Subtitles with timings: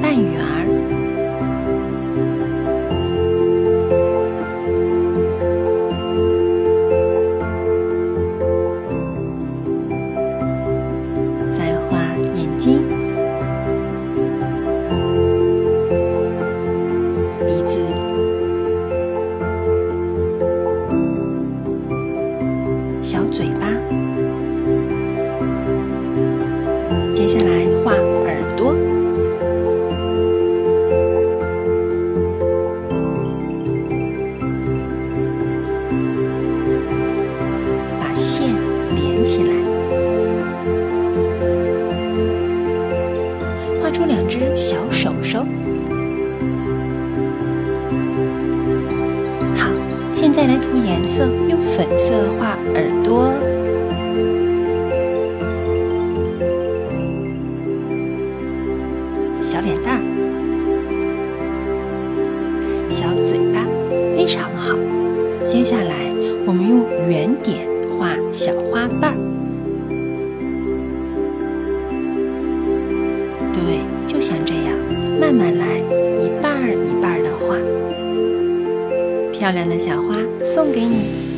[0.00, 0.40] 半圆。
[11.52, 11.98] 再画
[12.34, 12.82] 眼睛。
[17.46, 17.80] 鼻子。
[23.02, 23.66] 小嘴巴。
[27.12, 28.09] 接下来画。
[38.20, 38.54] 线
[38.94, 39.54] 连起来，
[43.80, 45.38] 画出两只小手手。
[49.56, 49.72] 好，
[50.12, 53.32] 现在来涂颜色，用粉色画耳朵。
[59.40, 60.02] 小脸蛋，
[62.86, 63.66] 小嘴巴，
[64.14, 64.76] 非常好。
[65.42, 65.94] 接下来，
[66.46, 67.66] 我们用圆点
[68.32, 69.16] 小花瓣儿。
[73.52, 74.78] 对，就像这样，
[75.20, 75.78] 慢慢来，
[76.22, 77.56] 一半儿一半儿的画。
[79.32, 81.29] 漂亮的小花送给你。